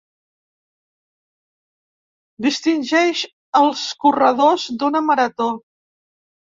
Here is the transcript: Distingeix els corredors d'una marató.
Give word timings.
Distingeix 2.47 3.23
els 3.63 3.87
corredors 4.07 4.69
d'una 4.81 5.07
marató. 5.15 5.51